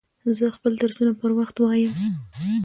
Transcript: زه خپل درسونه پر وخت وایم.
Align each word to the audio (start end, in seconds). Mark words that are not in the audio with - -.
زه 0.37 0.45
خپل 0.55 0.71
درسونه 0.81 1.11
پر 1.19 1.31
وخت 1.39 1.55
وایم. 1.59 1.93